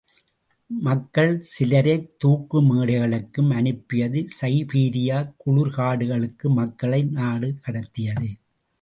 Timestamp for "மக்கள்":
0.69-1.45